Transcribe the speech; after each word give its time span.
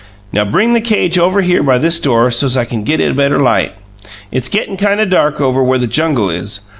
"Now, 0.33 0.45
bring 0.45 0.73
the 0.73 0.81
cage 0.81 1.19
over 1.19 1.41
here 1.41 1.61
by 1.61 1.77
this 1.77 1.99
door 1.99 2.31
so's 2.31 2.57
I 2.57 2.65
can 2.65 2.81
get 2.83 2.99
a 2.99 3.13
better 3.13 3.39
light; 3.39 3.75
it's 4.31 4.49
gettin' 4.49 4.75
kind 4.75 4.99
of 4.99 5.11
dark 5.11 5.39
over 5.39 5.61
where 5.61 5.77
the 5.77 5.85
jungle 5.85 6.27
is. 6.27 6.61